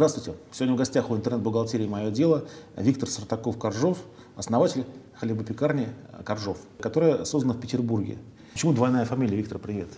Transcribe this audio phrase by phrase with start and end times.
[0.00, 0.32] Здравствуйте.
[0.50, 3.98] Сегодня в гостях у интернет-бухгалтерии «Мое дело» Виктор Сартаков-Коржов,
[4.34, 5.88] основатель хлебопекарни
[6.24, 8.16] «Коржов», которая создана в Петербурге.
[8.54, 9.36] Почему двойная фамилия?
[9.36, 9.88] Виктор, привет.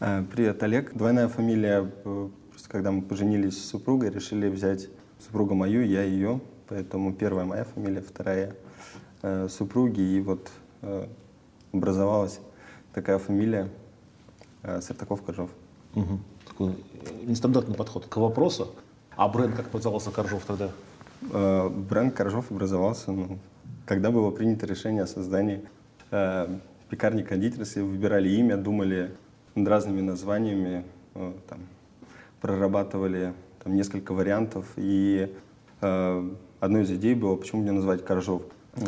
[0.00, 0.92] Э, привет, Олег.
[0.92, 4.90] Двойная фамилия, э, просто когда мы поженились с супругой, решили взять
[5.24, 8.54] супругу мою, я ее, поэтому первая моя фамилия, вторая
[9.22, 10.50] э, супруги, и вот
[11.72, 12.40] образовалась
[12.92, 13.70] такая фамилия
[14.62, 15.48] Сартаков-Коржов.
[15.94, 16.18] Угу.
[16.46, 16.74] Такой
[17.24, 18.74] нестандартный подход к вопросу.
[19.16, 20.70] А бренд как образовался Коржов тогда?
[21.32, 23.38] Э, бренд Коржов образовался, ну,
[23.86, 25.62] когда было принято решение о создании
[26.10, 26.48] э,
[26.88, 29.12] пекарни кондитерской, выбирали имя, думали
[29.54, 31.58] над разными названиями, э, там,
[32.40, 34.66] прорабатывали там, несколько вариантов.
[34.76, 35.34] И
[35.80, 38.42] э, одной из идей было, почему мне назвать Коржов.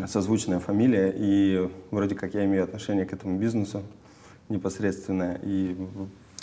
[0.07, 3.83] Созвучная фамилия, и вроде как я имею отношение к этому бизнесу
[4.49, 5.39] непосредственно.
[5.43, 5.77] И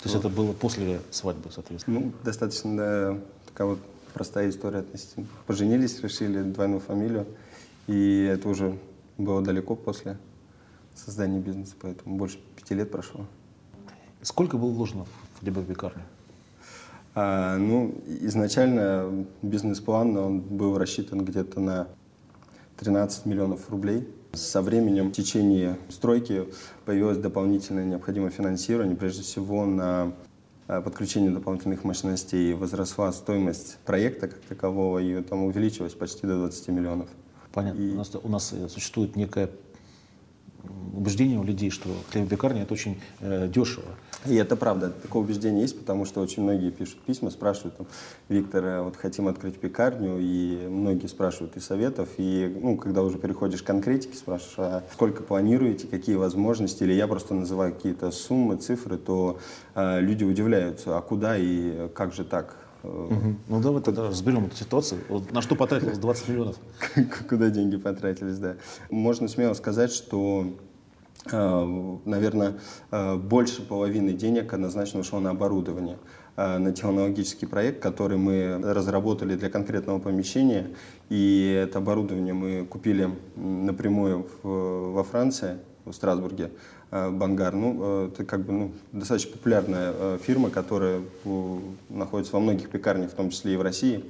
[0.02, 2.00] то есть это было после свадьбы, соответственно?
[2.00, 3.78] Ну, достаточно да, такая вот
[4.12, 5.26] простая история относительно.
[5.46, 7.24] Поженились, решили двойную фамилию,
[7.86, 8.76] и это уже
[9.16, 10.18] было далеко после
[10.96, 13.26] создания бизнеса, поэтому больше пяти лет прошло.
[14.22, 15.04] Сколько было вложено
[15.36, 16.02] в хлебопекарню?
[17.14, 21.86] А, ну, изначально бизнес-план, он был рассчитан где-то на
[22.78, 24.08] 13 миллионов рублей.
[24.32, 26.46] Со временем, в течение стройки,
[26.86, 30.14] появилось дополнительное необходимое финансирование, прежде всего на
[30.68, 32.54] а, подключение дополнительных мощностей.
[32.54, 37.08] Возросла стоимость проекта как такового, и там увеличилась почти до 20 миллионов.
[37.52, 37.82] Понятно.
[37.82, 37.90] И...
[37.92, 39.50] У, нас, у нас э, существует некое
[40.94, 43.88] убеждение у людей, что хлебопекарня это очень э, дешево.
[44.26, 47.86] И это правда, такое убеждение есть, потому что очень многие пишут письма, спрашивают, там,
[48.28, 53.18] Виктор, э, вот хотим открыть пекарню, и многие спрашивают и советов, и ну, когда уже
[53.18, 58.56] переходишь к конкретике, спрашиваешь, а сколько планируете, какие возможности, или я просто называю какие-то суммы,
[58.56, 59.40] цифры, то
[59.74, 63.36] э, люди удивляются, а куда и как же так, Угу.
[63.48, 65.00] Ну давай тогда разберем эту ситуацию.
[65.08, 66.56] Вот на что потратилось 20 миллионов?
[67.28, 68.56] Куда деньги потратились, да.
[68.90, 70.46] Можно смело сказать, что
[71.30, 72.54] э, наверное,
[72.90, 75.98] э, больше половины денег однозначно ушло на оборудование,
[76.36, 80.70] э, на технологический проект, который мы разработали для конкретного помещения.
[81.08, 86.50] И это оборудование мы купили напрямую во Франции, в Страсбурге.
[86.90, 87.54] Э, Бангар.
[87.54, 91.00] Ну, э, это как бы ну, достаточно популярная э, фирма, которая
[91.88, 94.04] находится во многих пекарнях, в том числе и в России.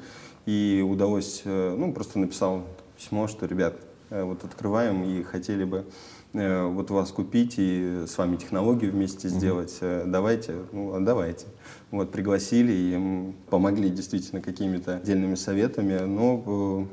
[0.45, 2.65] И удалось, ну, просто написал
[2.97, 3.77] письмо, что, ребят,
[4.11, 5.85] вот открываем и хотели бы
[6.33, 9.79] вот вас купить и с вами технологию вместе сделать.
[9.81, 10.11] Mm-hmm.
[10.11, 11.47] Давайте, ну, давайте.
[11.93, 16.01] Вот, пригласили и помогли действительно какими-то отдельными советами.
[16.01, 16.89] Но,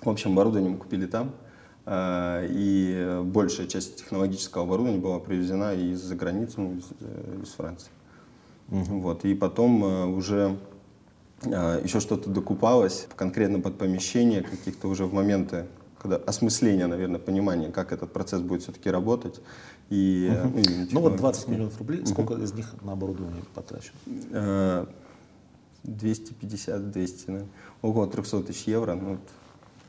[0.00, 1.32] в общем, оборудование мы купили там.
[1.88, 7.90] А, и большая часть технологического оборудования была привезена из-за границы, ну, из, э, из Франции.
[8.70, 8.98] Угу.
[9.00, 9.24] Вот.
[9.24, 10.58] И потом э, уже
[11.44, 15.66] еще что-то докупалось конкретно под помещение, каких-то уже в моменты
[15.98, 19.40] когда осмысление, наверное, понимание, как этот процесс будет все-таки работать.
[19.90, 20.58] И, угу.
[20.58, 22.06] ну, ну вот 20 миллионов рублей, угу.
[22.06, 24.86] сколько из них на оборудование потрачено?
[25.84, 27.46] 250-200,
[27.82, 28.94] около 300 тысяч евро.
[28.94, 29.18] Ну,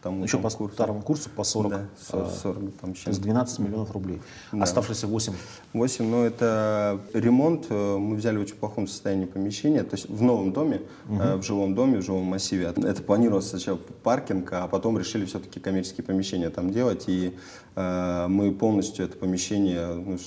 [0.02, 0.74] там, Еще по курсу.
[0.74, 4.22] старому курсу по 40, да, 40, 40 там, то есть 12 миллионов рублей.
[4.52, 4.64] Да.
[4.64, 5.34] Оставшиеся 8.
[5.74, 7.66] 8, но это ремонт.
[7.70, 9.84] Э, мы взяли в очень плохом состоянии помещения.
[9.84, 11.38] То есть в новом доме, угу.
[11.38, 12.66] в жилом доме, в жилом массиве.
[12.66, 17.06] Это планировалось сначала паркинг, а потом решили все-таки коммерческие помещения там делать.
[17.08, 17.36] И
[17.76, 20.18] э, мы полностью это помещение ну,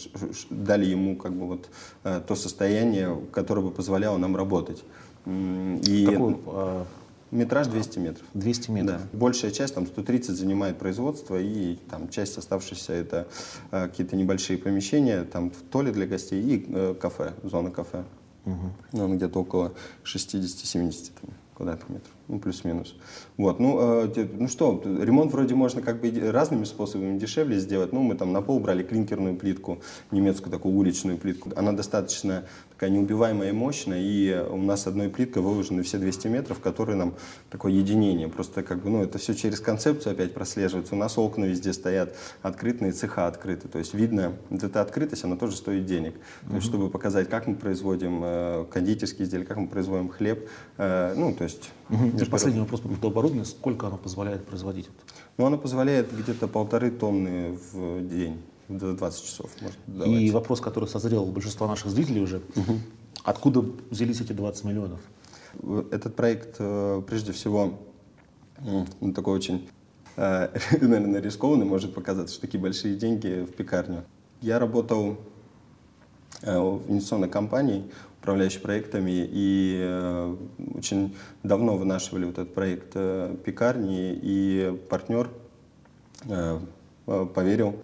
[0.51, 1.69] дали ему как бы вот
[2.05, 4.85] э, то состояние, которое бы позволяло нам работать.
[5.27, 6.85] И Какой, э,
[7.31, 8.27] Метраж 200 метров.
[8.35, 9.01] 200 метров.
[9.13, 9.19] Да.
[9.19, 13.29] Большая часть, там 130 занимает производство, и там часть оставшаяся это
[13.71, 18.05] э, какие-то небольшие помещения, там туалет для гостей и э, кафе, зона кафе.
[18.47, 18.73] Угу.
[18.93, 19.73] Ну, где-то около
[20.05, 21.13] 60-70
[21.55, 22.95] квадратных метров ну, плюс-минус.
[23.37, 27.93] Вот, ну, э, ну что, ремонт вроде можно как бы разными способами дешевле сделать.
[27.93, 31.51] Ну, мы там на пол брали клинкерную плитку, немецкую такую уличную плитку.
[31.57, 36.61] Она достаточно такая неубиваемая и мощная, и у нас одной плиткой выложены все 200 метров,
[36.61, 37.15] которые нам
[37.51, 38.29] такое единение.
[38.29, 40.95] Просто как бы, ну, это все через концепцию опять прослеживается.
[40.95, 43.69] У нас окна везде стоят открытые, цеха открыты.
[43.69, 46.15] То есть видно, вот эта открытость, она тоже стоит денег.
[46.49, 50.49] То есть, чтобы показать, как мы производим э, кондитерские изделия, как мы производим хлеб.
[50.79, 52.27] Э, ну, то есть Угу.
[52.31, 53.45] Последний вопрос по поводу оборудования.
[53.45, 54.89] Сколько оно позволяет производить?
[55.39, 59.51] Ну, оно позволяет где-то полторы тонны в день, до 20 часов.
[59.61, 62.39] Может И вопрос, который созрел у большинства наших зрителей уже.
[62.57, 62.79] Угу.
[63.25, 65.01] Откуда взялись эти 20 миллионов?
[65.91, 67.81] Этот проект, э, прежде всего,
[68.61, 69.69] ну, такой очень,
[70.17, 70.49] э,
[70.81, 74.05] наверное, рискованный, может показаться, что такие большие деньги в пекарню.
[74.41, 75.19] Я работал
[76.43, 77.91] инвестиционной компанией,
[78.21, 80.37] управляющей проектами, и
[80.75, 82.93] очень давно вынашивали вот этот проект
[83.45, 85.31] пекарни, и партнер
[87.07, 87.77] поверил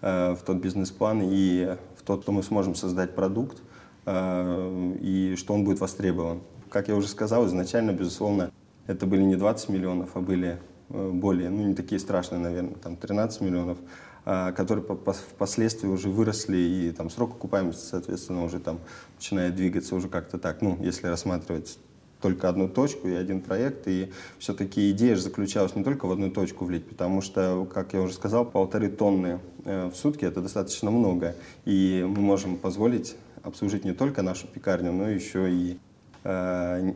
[0.00, 3.62] в тот бизнес-план и в то, что мы сможем создать продукт,
[4.06, 6.40] и что он будет востребован.
[6.70, 8.50] Как я уже сказал, изначально, безусловно,
[8.86, 10.58] это были не 20 миллионов, а были
[10.88, 13.78] э, более, ну не такие страшные, наверное, там 13 миллионов,
[14.24, 18.78] которые впоследствии уже выросли, и там срок окупаемости, соответственно, уже там
[19.16, 21.78] начинает двигаться уже как-то так, ну, если рассматривать
[22.22, 26.30] только одну точку и один проект, и все-таки идея же заключалась не только в одну
[26.30, 30.90] точку влить, потому что, как я уже сказал, полторы тонны э, в сутки— это достаточно
[30.90, 31.34] много,
[31.64, 35.78] и мы можем позволить обслужить не только нашу пекарню, но еще и
[36.22, 36.92] э,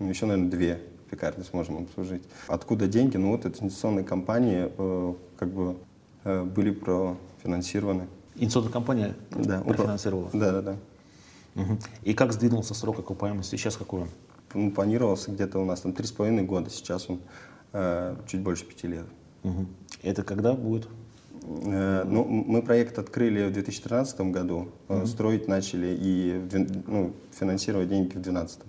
[0.00, 0.80] еще, наверное, две
[1.10, 2.22] пекарни сможем обслужить.
[2.48, 3.16] Откуда деньги?
[3.16, 5.76] Ну вот эти инвестиционные компании э, как бы
[6.26, 8.08] были профинансированы.
[8.34, 10.28] Инвестиционная компания да, профинансировала?
[10.32, 10.76] Да, да, да.
[11.56, 11.78] Угу.
[12.02, 13.56] И как сдвинулся срок окупаемости?
[13.56, 14.08] Сейчас какой он?
[14.54, 17.20] Ну, планировался где-то у нас там три с половиной года, сейчас он
[17.72, 19.06] э, чуть больше пяти лет.
[19.42, 19.66] Угу.
[20.02, 20.88] Это когда будет?
[21.42, 25.06] Э, ну, мы проект открыли в 2013 году, угу.
[25.06, 26.40] строить начали и
[26.86, 28.60] ну, финансировать деньги в 2012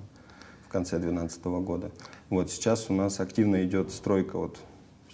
[0.66, 1.92] в конце 2012 года.
[2.30, 4.58] Вот сейчас у нас активно идет стройка, вот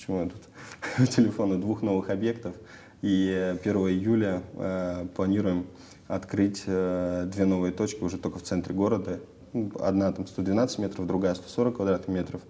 [0.03, 2.55] почему я тут телефона двух новых объектов.
[3.01, 5.65] И 1 июля э, планируем
[6.07, 9.19] открыть э, две новые точки уже только в центре города.
[9.79, 12.41] Одна там 112 метров, другая 140 квадратных метров,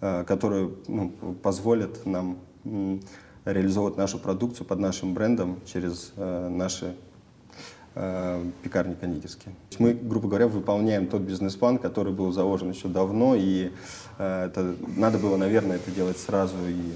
[0.00, 1.10] э, которые ну,
[1.42, 2.98] позволят нам э,
[3.44, 6.94] реализовывать нашу продукцию под нашим брендом через э, наши э,
[7.94, 9.54] пекарни кондитерские.
[9.78, 13.72] Мы, грубо говоря, выполняем тот бизнес-план, который был заложен еще давно, и
[14.18, 16.94] э, это, надо было, наверное, это делать сразу, и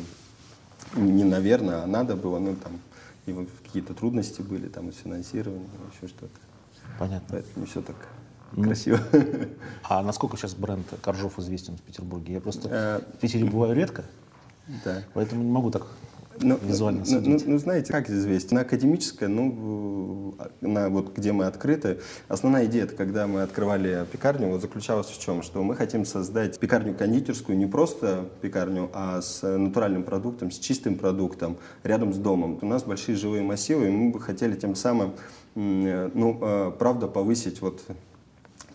[0.96, 2.79] не наверное, а надо было, ну, там,
[3.26, 6.38] и вот какие-то трудности были, там, с финансированием, еще что-то.
[6.99, 7.26] Понятно.
[7.31, 7.96] Поэтому не все так
[8.52, 9.00] ну, красиво.
[9.82, 12.35] А насколько сейчас бренд Коржов известен в Петербурге?
[12.35, 14.05] Я просто э, в Питере бываю редко,
[14.85, 15.02] да.
[15.12, 15.87] поэтому не могу так
[16.41, 21.47] ну, визуально ну, ну, ну, знаете, как известно, на академическое, ну, на, вот где мы
[21.47, 21.99] открыты,
[22.29, 26.59] основная идея, это когда мы открывали пекарню, вот заключалась в чем, что мы хотим создать
[26.59, 32.59] пекарню кондитерскую, не просто пекарню, а с натуральным продуктом, с чистым продуктом, рядом с домом.
[32.61, 35.15] У нас большие живые массивы, и мы бы хотели тем самым,
[35.55, 37.83] ну, э, правда, повысить вот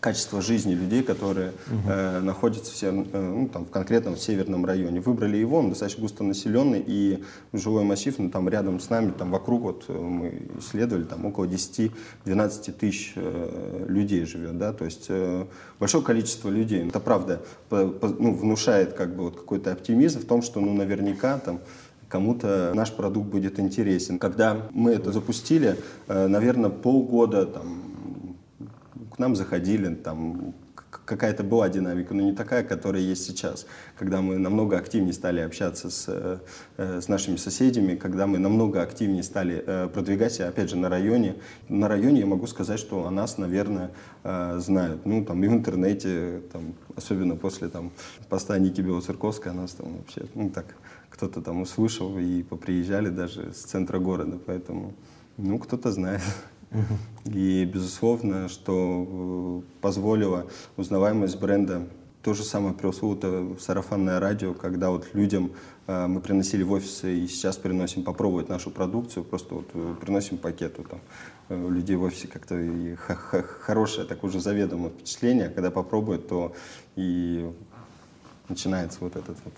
[0.00, 1.88] качество жизни людей, которые угу.
[1.88, 5.00] э, находятся все, э, ну, там, в конкретном северном районе.
[5.00, 9.62] Выбрали его, он достаточно густонаселенный, и жилой массив, ну, там рядом с нами, там вокруг
[9.62, 15.44] вот э, мы исследовали, там около 10-12 тысяч э, людей живет, да, то есть э,
[15.78, 16.88] большое количество людей.
[16.88, 20.72] Это правда по, по, ну, внушает как бы вот какой-то оптимизм в том, что ну
[20.74, 21.60] наверняка там
[22.08, 24.18] кому-то наш продукт будет интересен.
[24.18, 25.76] Когда мы это запустили,
[26.08, 27.89] э, наверное, полгода там
[29.20, 30.54] нам заходили, там
[30.90, 35.90] какая-то была динамика, но не такая, которая есть сейчас, когда мы намного активнее стали общаться
[35.90, 36.06] с,
[36.76, 40.88] э, с нашими соседями, когда мы намного активнее стали э, продвигать себя, опять же, на
[40.88, 41.36] районе.
[41.68, 43.90] На районе я могу сказать, что о нас, наверное,
[44.24, 45.06] э, знают.
[45.06, 47.92] Ну, там, и в интернете, там, особенно после там,
[48.28, 50.66] поста Ники Белоцерковской, о нас там вообще, ну, так,
[51.10, 54.94] кто-то там услышал и поприезжали даже с центра города, поэтому,
[55.36, 56.22] ну, кто-то знает.
[57.24, 60.46] И, безусловно, что э, позволило
[60.76, 61.86] узнаваемость бренда.
[62.22, 65.52] То же самое преусловутое сарафанное радио, когда вот людям
[65.86, 70.38] э, мы приносили в офисы и сейчас приносим попробовать нашу продукцию, просто вот э, приносим
[70.38, 71.00] пакету там
[71.48, 72.56] э, людей в офисе как-то
[72.96, 76.54] хорошее, так уже заведомое впечатление, когда попробуют, то
[76.94, 77.50] и
[78.48, 79.54] начинается вот этот вот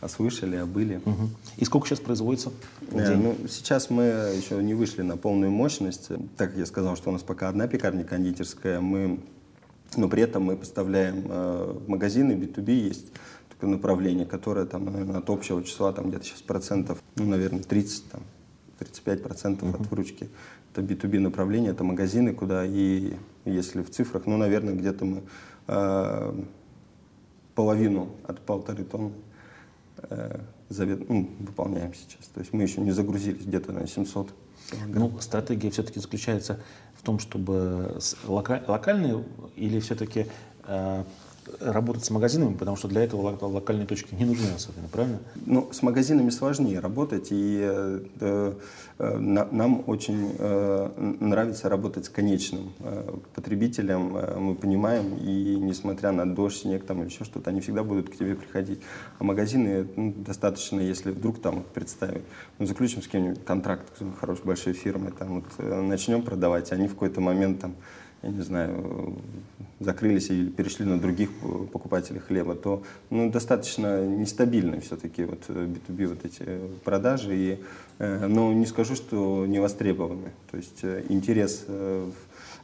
[0.00, 0.96] ослышали, а были.
[0.96, 1.28] Угу.
[1.58, 2.50] И сколько сейчас производится?
[2.92, 6.08] Э, ну, сейчас мы еще не вышли на полную мощность.
[6.36, 9.20] Так как я сказал, что у нас пока одна пекарня кондитерская, мы,
[9.96, 13.06] но при этом мы поставляем э, магазины, B2B есть
[13.50, 18.10] такое направление, которое там, наверное, от общего числа там где-то сейчас процентов, ну, наверное, 30,
[18.10, 18.22] там,
[18.78, 19.82] 35 процентов угу.
[19.82, 20.28] от выручки.
[20.72, 23.14] Это B2B направление, это магазины, куда и
[23.44, 25.22] если в цифрах, ну, наверное, где-то мы
[25.66, 26.32] э,
[27.54, 29.12] половину от полторы тонны
[30.68, 32.26] завет, ну, выполняем сейчас.
[32.32, 34.32] То есть мы еще не загрузились где-то на 700
[34.86, 36.60] Ну, стратегия все-таки заключается
[36.94, 39.24] в том, чтобы лока, локальные
[39.56, 40.26] или все-таки
[40.64, 41.04] э,
[41.60, 45.18] работать с магазинами, потому что для этого локальные точки не нужны особенно, правильно?
[45.46, 52.72] Ну, с магазинами сложнее работать, и э, э, нам очень э, нравится работать с конечным
[52.80, 54.16] э, потребителем.
[54.16, 58.10] Э, мы понимаем, и несмотря на дождь, снег там, или еще что-то, они всегда будут
[58.10, 58.80] к тебе приходить.
[59.18, 62.22] А магазины ну, достаточно, если вдруг там представить,
[62.58, 63.86] ну, заключим с кем-нибудь контракт
[64.20, 67.74] хорошей большой фирмой, там, вот, э, начнем продавать, они в какой-то момент там
[68.22, 69.16] я не знаю,
[69.78, 71.30] закрылись или перешли на других
[71.72, 76.44] покупателей хлеба, то ну, достаточно нестабильны все-таки вот B2B вот эти
[76.84, 77.36] продажи.
[77.36, 77.58] И,
[77.98, 80.32] э, но не скажу, что не востребованы.
[80.50, 82.10] То есть э, интерес э,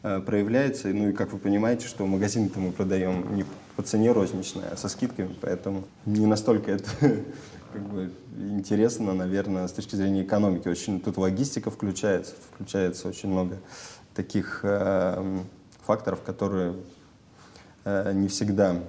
[0.02, 0.88] проявляется.
[0.88, 3.44] Ну и как вы понимаете, что магазин-то мы продаем не
[3.76, 6.90] по цене розничной, а со скидками, поэтому не настолько это
[7.72, 10.68] как бы интересно, наверное, с точки зрения экономики.
[10.68, 13.58] Очень тут логистика включается, включается очень много
[14.16, 15.42] таких э,
[15.84, 16.74] факторов, которые
[17.84, 18.82] э, не всегда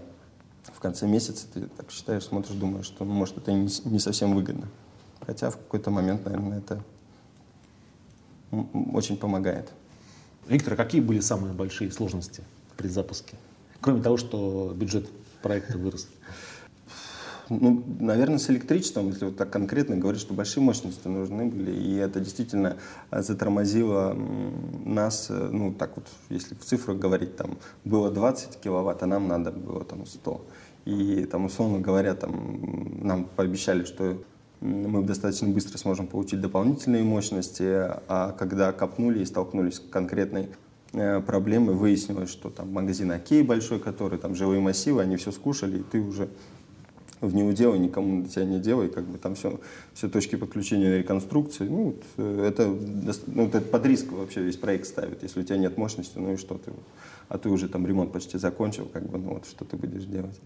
[0.74, 4.67] в конце месяца ты так считаешь, смотришь, думаешь, что ну, может это не, совсем выгодно.
[5.25, 6.84] Хотя в какой-то момент, наверное, это
[8.93, 9.72] очень помогает.
[10.48, 12.43] Виктор, а какие были самые большие сложности
[12.77, 13.36] при запуске?
[13.81, 15.10] Кроме того, что бюджет
[15.41, 16.07] проекта вырос.
[17.49, 21.95] Ну, наверное, с электричеством, если вот так конкретно говорить, что большие мощности нужны были, и
[21.95, 22.77] это действительно
[23.09, 24.17] э, затормозило
[24.83, 29.27] нас, э, ну, так вот, если в цифрах говорить, там, было 20 киловатт, а нам
[29.27, 30.45] надо было там 100.
[30.85, 34.21] И там, условно говоря, там, нам пообещали, что
[34.59, 37.63] мы достаточно быстро сможем получить дополнительные мощности,
[38.07, 40.49] а когда копнули и столкнулись с конкретной
[40.93, 45.79] э, проблемой, выяснилось, что там магазин Окей большой, который там жилые массивы, они все скушали,
[45.79, 46.29] и ты уже
[47.21, 49.59] в него делай, никому на тебя не делай, как бы там все,
[49.93, 51.67] все точки подключения реконструкции.
[51.67, 52.67] Ну, э, это,
[53.27, 55.24] ну, это под риск вообще весь проект ставит.
[55.24, 56.71] Если у тебя нет мощности, ну и что ты,
[57.29, 60.39] а ты уже там ремонт почти закончил, как бы, ну вот что ты будешь делать.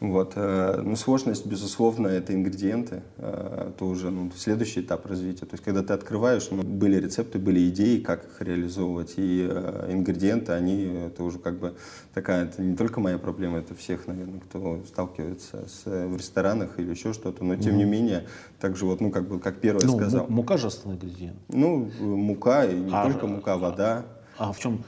[0.00, 0.32] Вот.
[0.36, 3.02] Э, ну, сложность, безусловно, это ингредиенты.
[3.16, 5.46] Э, это уже ну, следующий этап развития.
[5.46, 9.14] То есть, когда ты открываешь, ну, были рецепты, были идеи, как их реализовывать.
[9.16, 11.76] И э, ингредиенты, они, это уже как бы
[12.12, 16.90] такая, это не только моя проблема, это всех, наверное, кто сталкивается с, в ресторанах или
[16.90, 17.42] еще что-то.
[17.42, 17.76] Но, тем mm-hmm.
[17.78, 18.26] не менее,
[18.60, 20.26] также вот, ну, как бы, как первое ну, сказал.
[20.28, 21.38] Мука же основной ингредиент.
[21.48, 24.06] Ну, мука, и не а, только мука, а, вода.
[24.36, 24.84] А в чем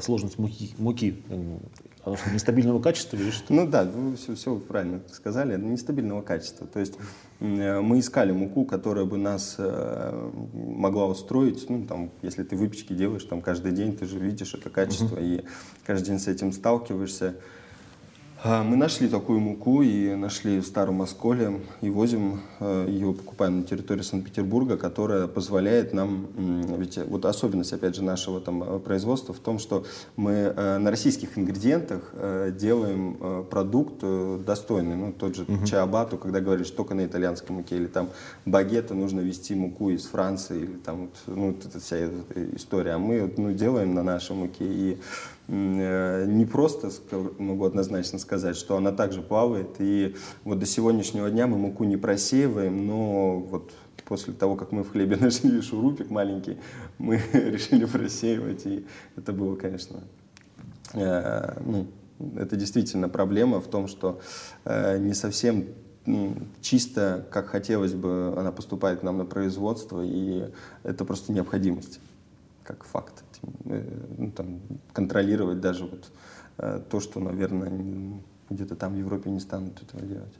[0.00, 0.74] сложность муки?
[0.78, 1.22] муки?
[2.06, 3.52] Потому что нестабильного качества или что?
[3.52, 6.64] Ну да, вы все, все правильно сказали, нестабильного качества.
[6.64, 6.94] То есть
[7.40, 11.68] э, мы искали муку, которая бы нас э, могла устроить.
[11.68, 15.40] Ну, там, если ты выпечки делаешь там, каждый день, ты же видишь это качество, uh-huh.
[15.40, 15.44] и
[15.84, 17.34] каждый день с этим сталкиваешься.
[18.42, 23.60] А, мы нашли такую муку и нашли в Старом Осколе и возим э, ее, покупаем
[23.60, 29.32] на территории Санкт-Петербурга, которая позволяет нам, ведь вот особенность, опять же, нашего там э, производства
[29.32, 32.12] в том, что мы э, на российских ингредиентах
[32.58, 34.02] делаем продукт
[34.44, 35.66] достойный, ну тот же uh-huh.
[35.66, 38.10] чаабату, когда говоришь только на итальянской муке, или там
[38.44, 42.08] багета нужно везти муку из Франции, или там вот, ну, вот эта вся
[42.54, 46.90] история, а мы ну, делаем на нашей муке и Э, не просто
[47.38, 49.76] могу однозначно сказать, что она также плавает.
[49.78, 53.72] И вот до сегодняшнего дня мы муку не просеиваем, но вот
[54.04, 56.58] после того, как мы в хлебе нашли шурупик маленький,
[56.98, 58.66] мы решили просеивать.
[58.66, 58.86] И
[59.16, 60.00] это было, конечно,
[60.94, 61.86] э, ну,
[62.36, 64.20] это действительно проблема в том, что
[64.64, 65.66] э, не совсем
[66.60, 70.50] чисто, как хотелось бы, она поступает к нам на производство, и
[70.84, 71.98] это просто необходимость,
[72.62, 73.24] как факт.
[73.64, 73.82] Э,
[74.18, 74.60] ну, там,
[74.92, 76.10] контролировать даже вот
[76.58, 80.34] э, то, что, наверное, где-то там в Европе не станут этого делать.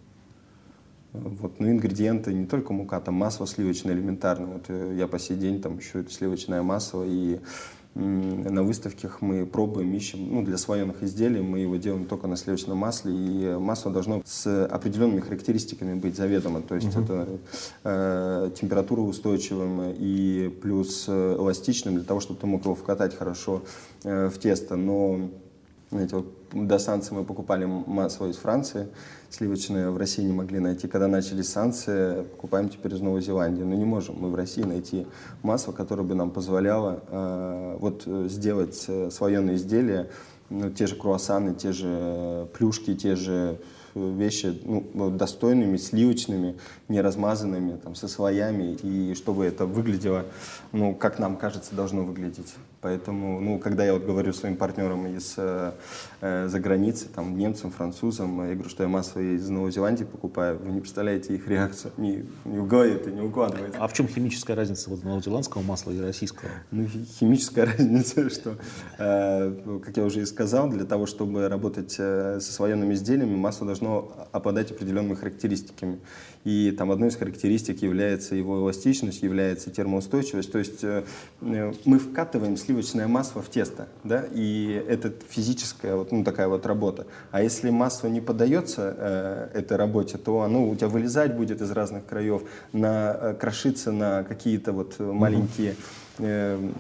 [1.13, 4.47] Вот, ну, ингредиенты, не только мука, там масло сливочное элементарно.
[4.47, 7.41] Вот э, я по сей день там еще это сливочное масло, и
[7.97, 11.41] на выставках мы пробуем, ищем, ну, для слоеных изделий.
[11.41, 16.61] Мы его делаем только на сливочном масле, и масло должно с определенными характеристиками быть заведомо,
[16.61, 17.05] то есть uh-huh.
[17.05, 17.39] это
[17.85, 23.63] э, температура устойчивым и плюс эластичным для того, чтобы ты мог его вкатать хорошо
[24.05, 25.31] э, в тесто, но
[25.91, 28.89] знаете, вот до санкций мы покупали масло из Франции,
[29.31, 30.89] сливочное в России не могли найти.
[30.89, 33.63] Когда начались санкции, покупаем теперь из Новой Зеландии.
[33.63, 35.07] Но не можем мы в России найти
[35.43, 40.11] масло, которое бы нам позволяло э, вот, сделать э, слоеные изделия,
[40.51, 43.61] ну, те же круассаны, те же плюшки, те же
[43.95, 46.57] вещи ну, достойными, сливочными,
[46.89, 50.27] не размазанными, там, со слоями, и чтобы это выглядело,
[50.73, 52.55] ну, как нам кажется, должно выглядеть.
[52.87, 55.73] Поэтому, ну, когда я вот говорю своим партнерам из э,
[56.21, 60.57] э, за границы, там, немцам, французам, я говорю, что я масло из Новой Зеландии покупаю,
[60.59, 63.81] вы не представляете их реакцию, не, не голове это не укладывается.
[63.83, 66.49] А в чем химическая разница вот новозеландского масла и российского?
[66.71, 68.55] Ну, химическая разница, что,
[68.99, 73.67] э, как я уже и сказал, для того, чтобы работать э, со слоеными изделиями, масло
[73.67, 75.99] должно обладать определенными характеристиками.
[76.47, 80.53] И там одной из характеристик является его эластичность, является термоустойчивость.
[80.53, 81.03] То есть э,
[81.41, 86.65] э, мы вкатываем сливочное масло в тесто, да, и это физическая вот, ну, такая вот
[86.65, 87.09] работа.
[87.33, 91.73] А если масло не поддается э, этой работе, то оно у тебя вылезать будет из
[91.73, 95.75] разных краев, на, э, крошиться на какие-то вот маленькие
[96.19, 96.71] э,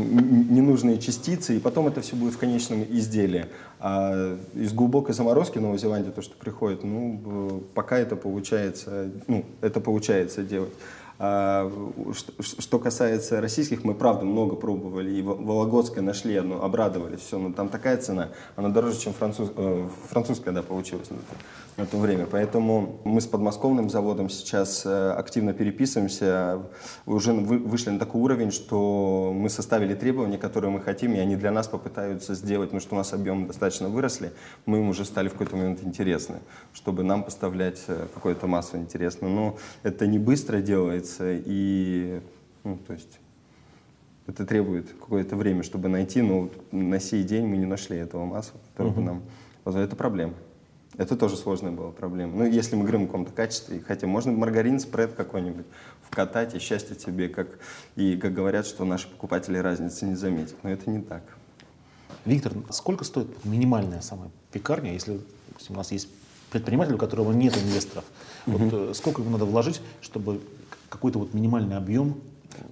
[0.00, 3.46] ненужные частицы, и потом это все будет в конечном изделии.
[3.80, 9.80] А из глубокой заморозки Новой Зеландии, то, что приходит, ну, пока это получается, ну, это
[9.80, 10.72] получается делать.
[11.20, 11.68] А,
[12.40, 15.10] что касается российских, мы правда много пробовали.
[15.10, 19.50] И в Вологодской нашли одну, обрадовались, все, но там такая цена, она дороже, чем француз,
[19.56, 21.34] э, французская, да, получилась на то,
[21.78, 22.26] на то время.
[22.30, 26.60] Поэтому мы с подмосковным заводом сейчас э, активно переписываемся,
[27.04, 31.50] уже вышли на такой уровень, что мы составили требования, которые мы хотим, и они для
[31.50, 34.30] нас попытаются сделать, ну что у нас объемы достаточно выросли,
[34.66, 36.36] мы им уже стали в какой-то момент интересны,
[36.72, 39.30] чтобы нам поставлять э, какое-то масло интересное.
[39.30, 42.20] Но это не быстро делается, делается, и,
[42.64, 43.18] ну, то есть,
[44.26, 48.24] это требует какое-то время, чтобы найти, но вот на сей день мы не нашли этого
[48.24, 49.22] масла, которое бы нам.
[49.64, 50.34] Это проблема.
[50.96, 52.34] Это тоже сложная была проблема.
[52.34, 55.66] Ну, если мы говорим о каком-то качестве, хотя можно маргарин, спред какой-нибудь
[56.02, 57.46] вкатать, и счастье тебе, как,
[57.94, 60.56] и как говорят, что наши покупатели разницы не заметят.
[60.62, 61.22] Но это не так.
[62.24, 65.20] Виктор, сколько стоит минимальная самая пекарня, если
[65.68, 66.08] у нас есть
[66.50, 68.04] предприниматель, у которого нет инвесторов?
[68.46, 68.56] Угу.
[68.56, 70.40] Вот, э, сколько ему надо вложить, чтобы
[70.88, 72.20] какой-то вот минимальный объем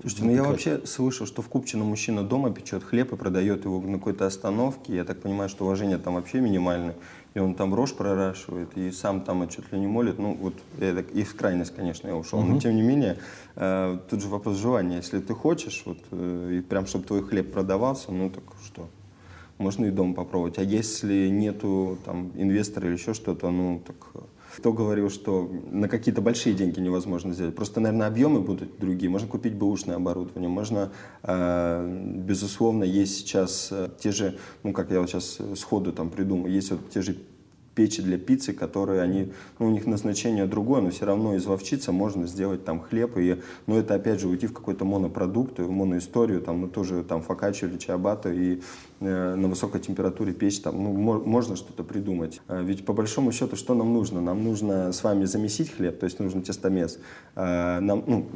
[0.00, 3.80] Слушайте, ну я вообще слышал, что в Купчино мужчина дома печет хлеб и продает его
[3.80, 4.94] на какой-то остановке.
[4.94, 6.96] Я так понимаю, что уважение там вообще минимальное.
[7.34, 10.18] И он там рожь проращивает, и сам там чуть ли не молит.
[10.18, 12.38] Ну, вот, это их крайность, конечно, я ушел.
[12.38, 12.48] Угу.
[12.48, 13.18] Но тем не менее,
[13.56, 14.96] э, тут же вопрос желания.
[14.96, 18.88] Если ты хочешь, вот, э, и прям, чтобы твой хлеб продавался, ну так что?
[19.58, 20.58] Можно и дом попробовать.
[20.58, 23.96] А если нету там инвестора или еще что-то, ну так
[24.56, 27.54] кто говорил, что на какие-то большие деньги невозможно сделать?
[27.54, 29.10] Просто, наверное, объемы будут другие.
[29.10, 30.48] Можно купить бэушное оборудование.
[30.48, 36.10] Можно, э, безусловно, есть сейчас э, те же, ну, как я вот сейчас сходу там
[36.10, 37.16] придумаю, есть вот те же
[37.76, 41.92] печи для пиццы, которые они, ну, у них назначение другое, но все равно из вовчица
[41.92, 46.40] можно сделать там хлеб, и, ну, это опять же уйти в какой-то монопродукт, в моноисторию,
[46.40, 48.62] там, ну, тоже там фокаччо или чиабатто, и
[49.00, 52.40] на высокой температуре печь, там, ну, можно что-то придумать.
[52.48, 54.20] А ведь по большому счету, что нам нужно?
[54.20, 56.98] Нам нужно с вами замесить хлеб, то есть нужен тестомес.
[57.34, 58.26] А, нам, ну,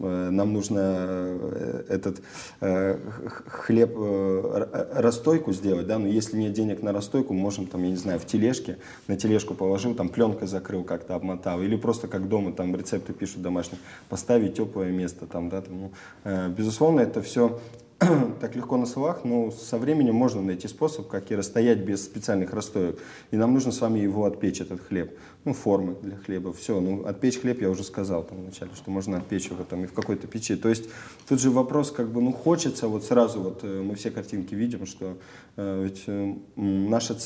[0.00, 2.20] э, нам нужно э, этот
[2.60, 2.98] э,
[3.46, 7.96] хлеб, э, расстойку сделать, да, но если нет денег на расстойку, можем там, я не
[7.96, 11.62] знаю, в тележке на тележку положил, там пленкой закрыл, как-то обмотал.
[11.62, 15.92] Или просто как дома, там рецепты пишут домашние, поставить теплое место там, да, там, ну,
[16.24, 17.58] э, безусловно, это все
[18.40, 22.52] так легко на словах, но со временем можно найти способ, как и расстоять без специальных
[22.52, 22.98] расстоек.
[23.30, 25.16] И нам нужно с вами его отпечь, этот хлеб.
[25.44, 26.80] Ну, формы для хлеба, все.
[26.80, 29.92] Ну, отпечь хлеб я уже сказал там вначале, что можно отпечь его там и в
[29.92, 30.54] какой-то печи.
[30.54, 30.88] То есть
[31.28, 34.86] тут же вопрос, как бы, ну, хочется, вот сразу вот э, мы все картинки видим,
[34.86, 35.16] что
[35.56, 37.16] э, ведь э, наша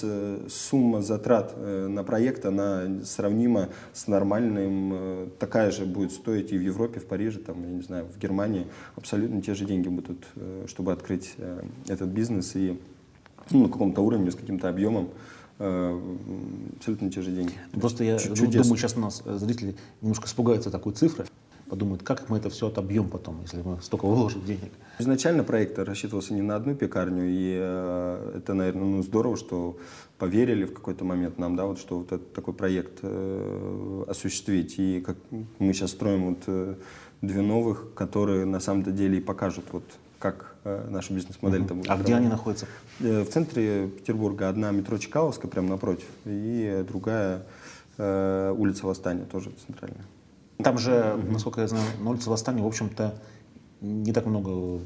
[0.49, 6.57] сумма затрат э, на проект, она сравнима с нормальным, э, такая же будет стоить и
[6.57, 8.67] в Европе, в Париже, там, я не знаю, в Германии.
[8.97, 12.81] Абсолютно те же деньги будут э, чтобы открыть э, этот бизнес и
[13.51, 15.11] ну, на каком-то уровне, с каким-то объемом
[15.59, 17.53] абсолютно те же деньги.
[17.73, 18.63] Просто я Чудесно.
[18.63, 21.27] думаю, сейчас у нас э, зрители немножко испугаются такой цифры,
[21.69, 24.73] подумают, как мы это все отобьем потом, если мы столько выложим денег.
[24.99, 27.53] Изначально проект рассчитывался не на одну пекарню, и
[28.37, 29.79] это, наверное, ну, здорово, что
[30.19, 34.79] поверили в какой-то момент нам, да, вот что вот этот такой проект э, осуществить.
[34.79, 35.17] И как
[35.59, 36.75] мы сейчас строим вот э,
[37.23, 39.85] две новых, которые на самом-то деле и покажут вот
[40.19, 41.91] как э, наша бизнес-модель там будет.
[41.91, 42.67] А где они находятся?
[43.01, 47.43] Э, в центре Петербурга одна метро Чкаловская, прямо напротив, и другая
[47.99, 50.05] э, улица Восстания, тоже центральная.
[50.59, 53.15] Там же, mm насколько я знаю, на улице Восстания, в общем-то,
[53.81, 54.81] не так много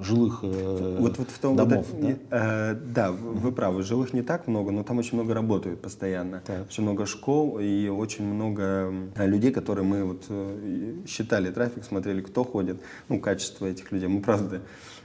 [0.00, 1.86] жилых э, вот, вот в том, домов.
[1.90, 5.80] Вот, да, э, да вы правы, жилых не так много, но там очень много работают
[5.80, 6.42] постоянно.
[6.46, 6.66] Так.
[6.66, 12.44] Очень много школ и очень много людей, которые мы вот э, считали трафик, смотрели, кто
[12.44, 14.08] ходит, ну, качество этих людей.
[14.08, 14.60] Мы, правда,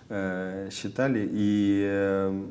[0.09, 2.43] э, считали, и э,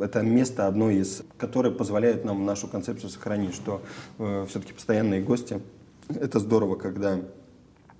[0.00, 3.82] это место одно из, которое позволяет нам нашу концепцию сохранить, что
[4.18, 5.60] э, все-таки постоянные гости.
[6.08, 7.20] Это здорово, когда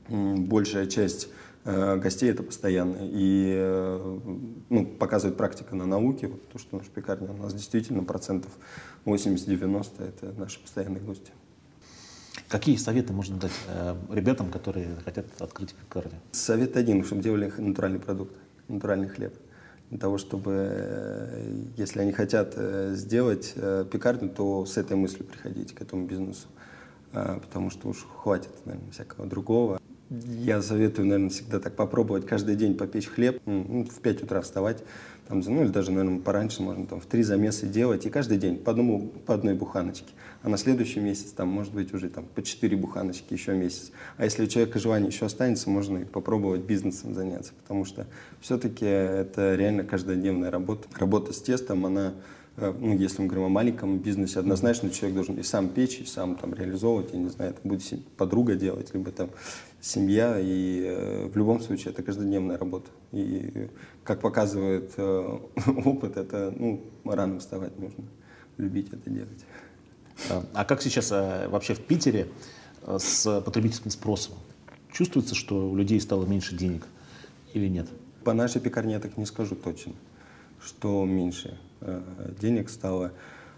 [0.08, 1.47] большая часть э,
[1.96, 2.96] гостей это постоянно.
[3.00, 4.18] И э,
[4.68, 8.52] ну, показывает практика на науке, вот то, что наша пекарня у нас действительно процентов
[9.04, 11.30] 80-90 это наши постоянные гости.
[12.48, 16.18] Какие советы можно дать э, ребятам, которые хотят открыть пекарню?
[16.32, 18.34] Совет один, чтобы делали натуральный продукт,
[18.68, 19.34] натуральный хлеб.
[19.90, 25.26] Для того, чтобы, э, если они хотят э, сделать э, пекарню, то с этой мыслью
[25.26, 26.46] приходить к этому бизнесу.
[27.12, 29.80] А, потому что уж хватит, наверное, всякого другого.
[30.10, 34.82] Я советую, наверное, всегда так попробовать каждый день попечь хлеб, ну, в 5 утра вставать,
[35.28, 38.56] там, ну или даже, наверное, пораньше можно там в три замеса делать, и каждый день
[38.56, 40.10] по, одному, по одной буханочке.
[40.42, 43.92] А на следующий месяц там может быть уже там по четыре буханочки еще месяц.
[44.16, 48.06] А если у человека желание еще останется, можно и попробовать бизнесом заняться, потому что
[48.40, 50.88] все-таки это реально каждодневная работа.
[50.98, 52.14] Работа с тестом, она
[52.60, 56.04] Э, ну, если мы говорим о маленьком бизнесе, однозначно человек должен и сам печь, и
[56.04, 57.82] сам там реализовывать, я не знаю, это будет
[58.16, 59.30] подруга делать, либо там
[59.80, 62.90] семья, и э, в любом случае это каждодневная работа.
[63.12, 63.68] И
[64.04, 65.38] как показывает э,
[65.84, 68.04] опыт, это, ну, рано вставать нужно,
[68.56, 69.44] любить это делать.
[70.30, 72.28] А, а как сейчас э, вообще в Питере
[72.82, 74.34] э, с потребительским спросом?
[74.92, 76.86] Чувствуется, что у людей стало меньше денег
[77.54, 77.88] или нет?
[78.24, 79.92] По нашей пекарне я так не скажу точно,
[80.60, 81.58] что меньше.
[81.80, 82.02] Э,
[82.40, 83.12] денег стало.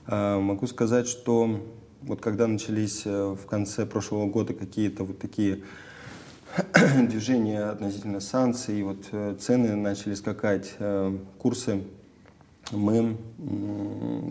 [0.06, 1.60] А, могу сказать, что
[2.02, 5.62] вот когда начались э, в конце прошлого года какие-то вот такие
[7.08, 10.74] движения относительно санкций, вот э, цены начали скакать,
[11.38, 11.82] курсы,
[12.72, 13.16] мы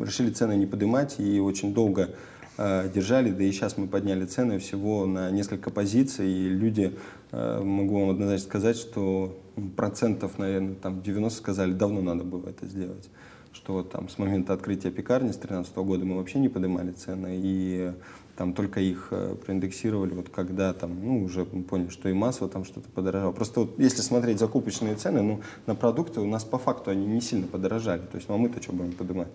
[0.02, 2.10] решили цены не поднимать и очень долго
[2.58, 6.98] держали, да и сейчас мы подняли цены всего на несколько позиций, и люди,
[7.32, 9.38] могу вам однозначно сказать, что
[9.78, 13.10] процентов, наверное, там 90 сказали, давно надо было это сделать.
[13.54, 17.94] Что там с момента открытия пекарни с 2013 года мы вообще не поднимали цены, и
[18.40, 22.64] там только их э, проиндексировали, вот когда там, ну, уже поняли, что и масло там
[22.64, 23.34] что-то подорожало.
[23.34, 27.20] Просто вот если смотреть закупочные цены, ну, на продукты у нас по факту они не
[27.20, 28.00] сильно подорожали.
[28.00, 29.28] То есть, ну, а мы-то что будем поднимать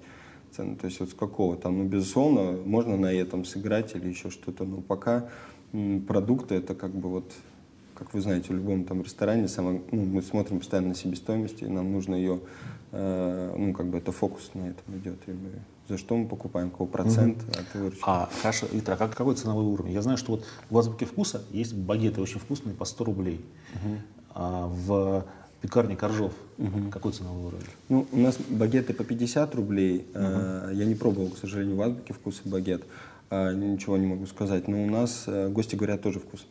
[0.52, 0.76] цены?
[0.76, 4.64] То есть, вот с какого там, ну, безусловно, можно на этом сыграть или еще что-то,
[4.64, 5.28] но пока
[6.08, 7.30] продукты это как бы вот
[7.94, 11.66] как вы знаете, в любом там ресторане самое, ну, мы смотрим постоянно на себестоимость, и
[11.66, 12.40] нам нужно ее
[12.96, 15.18] Э, ну, как бы это фокус на этом идет.
[15.26, 15.50] И мы,
[15.88, 17.50] за что мы покупаем, какой процент угу.
[17.50, 18.04] от выручки.
[18.06, 19.92] А, хорошо, Виктор, а как, какой ценовой уровень?
[19.92, 23.44] Я знаю, что вот в Азбуке вкуса есть багеты очень вкусные по 100 рублей.
[23.74, 23.94] Угу.
[24.36, 25.26] А в
[25.60, 26.88] пекарне Коржов угу.
[26.92, 27.66] какой ценовой уровень?
[27.88, 30.06] Ну, у нас багеты по 50 рублей.
[30.14, 30.70] Угу.
[30.74, 32.84] Я не пробовал, к сожалению, в Азбуке вкуса багет.
[33.30, 34.68] А, ничего не могу сказать.
[34.68, 36.46] Но у нас э, гости говорят тоже вкусно.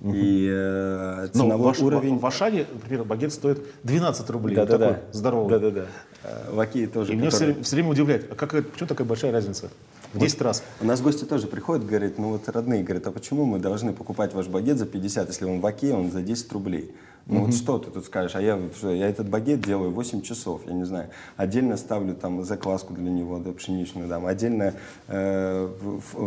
[0.00, 0.12] Угу.
[0.14, 2.18] И э, ну, ценовой ваш, уровень...
[2.18, 4.54] В Ашане, например, багет стоит 12 рублей.
[4.54, 5.02] Да, вот да, такой да.
[5.12, 5.50] здоровый.
[5.50, 5.86] Да, да, да.
[6.22, 7.12] Э, Ваки тоже.
[7.12, 9.70] И меня все, все время удивляет, а как, почему такая большая разница?
[10.12, 10.62] В 10 вот раз.
[10.80, 14.32] У нас гости тоже приходят, говорят, ну вот родные, говорят, а почему мы должны покупать
[14.32, 16.94] ваш багет за 50, если он в Аке, он за 10 рублей?
[17.28, 17.44] Ну mm-hmm.
[17.44, 18.34] вот что ты тут скажешь?
[18.36, 21.10] А я, что, я этот багет делаю 8 часов, я не знаю.
[21.36, 24.72] Отдельно ставлю там закваску для него, да, пшеничную, да, отдельно
[25.08, 25.70] э,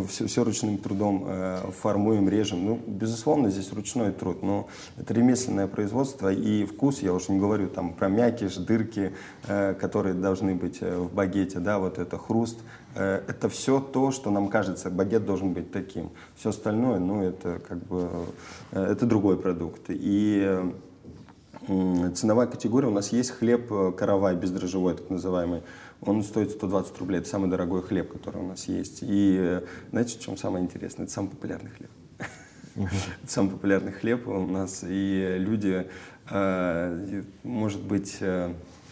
[0.08, 2.64] все, все ручным трудом э, формуем, режем.
[2.64, 7.68] Ну, безусловно, здесь ручной труд, но это ремесленное производство и вкус, я уж не говорю
[7.68, 9.14] там про мякиш, дырки,
[9.48, 12.60] э, которые должны быть э, в багете, да, вот это хруст,
[12.96, 16.12] это все то, что нам кажется, багет должен быть таким.
[16.36, 18.10] Все остальное, ну, это как бы,
[18.72, 19.84] э, это другой продукт.
[19.90, 20.74] И
[21.68, 25.64] ценовая категория у нас есть хлеб э, каравай бездрожжевой, так называемый.
[26.02, 27.20] Он стоит 120 рублей.
[27.20, 29.00] Это самый дорогой хлеб, который у нас есть.
[29.02, 31.06] И знаете, в чем самое интересное?
[31.06, 31.92] Это самый популярный хлеб.
[33.24, 34.84] Это самый популярный хлеб у нас.
[34.84, 35.88] И люди,
[37.44, 38.18] может быть,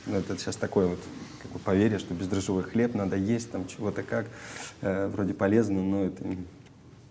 [0.06, 1.00] ну, это сейчас такой вот
[1.42, 4.28] как бы поверье, что бездрожжевой хлеб надо есть, там чего-то как,
[4.82, 6.24] э, вроде полезно, но это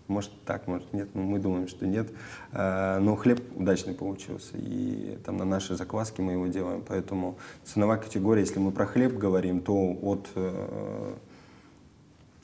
[0.07, 2.09] может так, может нет, но мы думаем, что нет.
[2.51, 7.97] Э, но хлеб удачный получился, и там на нашей закваске мы его делаем, поэтому ценовая
[7.97, 11.13] категория, если мы про хлеб говорим, то от э,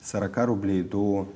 [0.03, 1.27] 40 рублей до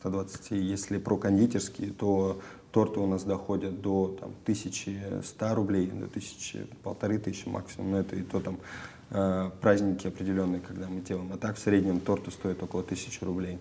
[0.00, 2.40] 120, если про кондитерские, то
[2.72, 8.16] торты у нас доходят до там, 1100 рублей, до 1000, полторы тысячи максимум, но это
[8.16, 8.58] и то там
[9.10, 11.30] э, праздники определенные, когда мы делаем.
[11.32, 13.58] А так в среднем торты стоят около 1000 рублей.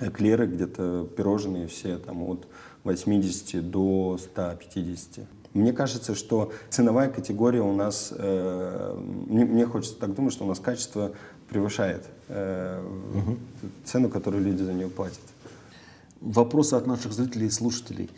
[0.00, 2.46] Эклеры где-то, пирожные все там от
[2.84, 5.26] 80 до 150.
[5.54, 10.48] Мне кажется, что ценовая категория у нас, э, мне, мне хочется так думать, что у
[10.48, 11.12] нас качество
[11.48, 13.38] превышает э, угу.
[13.84, 15.20] цену, которую люди за нее платят.
[16.20, 18.10] Вопросы от наших зрителей и слушателей.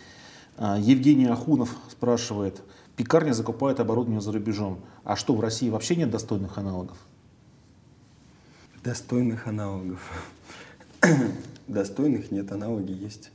[0.57, 2.61] А, Евгений Ахунов спрашивает,
[2.97, 6.99] пекарня закупает оборудование за рубежом, а что, в России вообще нет достойных аналогов?
[8.83, 10.01] Достойных аналогов.
[11.69, 13.31] Достойных нет, аналоги есть.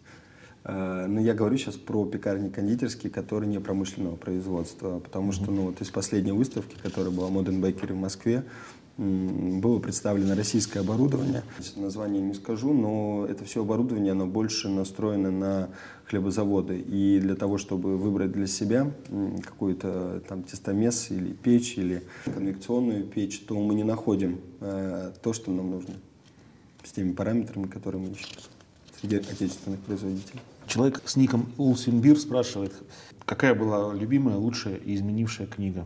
[0.64, 5.64] Э, но я говорю сейчас про пекарни кондитерские, которые не промышленного производства, потому что ну,
[5.64, 8.44] вот из последней выставки, которая была Modern Bakery в Москве,
[8.98, 11.44] было представлено российское оборудование.
[11.76, 15.70] Название не скажу, но это все оборудование, оно больше настроено на
[16.06, 16.80] хлебозаводы.
[16.80, 18.92] И для того, чтобы выбрать для себя
[19.44, 25.52] какой-то там тестомес или печь, или конвекционную печь, то мы не находим э, то, что
[25.52, 25.96] нам нужно
[26.84, 28.38] с теми параметрами, которые мы ищем
[29.00, 30.42] среди отечественных производителей.
[30.68, 32.74] Человек с ником Улсимбир спрашивает,
[33.26, 35.86] какая была любимая, лучшая и изменившая книга?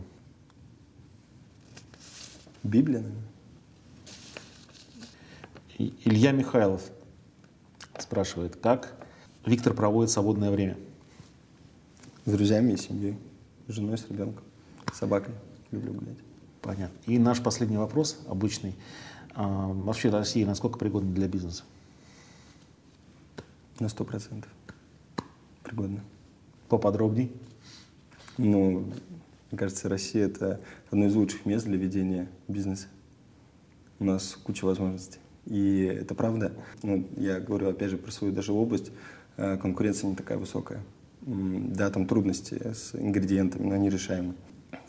[2.68, 3.12] Наверное.
[5.78, 6.82] Илья Михайлов
[7.98, 8.94] спрашивает, как
[9.46, 10.76] Виктор проводит свободное время?
[12.26, 13.16] С друзьями и семьей,
[13.68, 14.44] с женой, с ребенком,
[14.92, 15.34] с собакой.
[15.70, 16.18] Люблю гулять.
[16.60, 16.96] Понятно.
[17.06, 18.74] И наш последний вопрос, обычный.
[19.34, 21.62] А, вообще Россия насколько пригодна для бизнеса?
[23.78, 24.50] На сто процентов.
[25.62, 26.00] Пригодна.
[26.68, 27.32] Поподробней?
[28.36, 28.92] Ну,
[29.50, 32.88] мне кажется, Россия– это одно из лучших мест для ведения бизнеса.
[33.98, 35.18] У нас куча возможностей.
[35.46, 36.52] И это правда.
[36.82, 38.92] Ну, я говорю, опять же, про свою даже область.
[39.38, 40.82] Э, конкуренция не такая высокая.
[41.22, 44.34] Да, там трудности с ингредиентами, но они решаемы.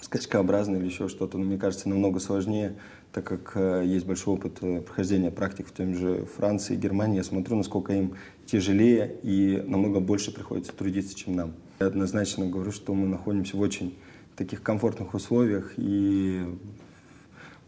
[0.02, 2.76] Скачкообразно или еще что-то, но мне кажется, намного сложнее,
[3.14, 7.18] так как э, есть большой опыт э, прохождения практик в том же Франции Германии.
[7.18, 11.54] Я смотрю, насколько им тяжелее и намного больше приходится трудиться, чем нам.
[11.80, 13.98] Я однозначно говорю, что мы находимся в очень
[14.40, 16.58] таких комфортных условиях, и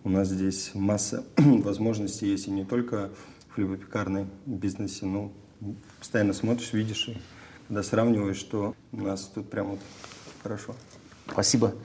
[0.05, 3.11] у нас здесь масса возможностей есть и не только
[3.49, 5.33] в хлебопекарной бизнесе, но
[5.99, 7.17] постоянно смотришь, видишь, и
[7.67, 9.79] когда сравниваешь, что у нас тут прям вот
[10.41, 10.73] хорошо.
[11.29, 11.75] Спасибо.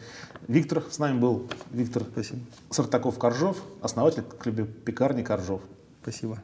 [0.46, 2.40] Виктор, с нами был Виктор Спасибо.
[2.70, 5.62] Сартаков-Коржов, основатель хлебопекарни Коржов.
[6.03, 6.42] Спасибо.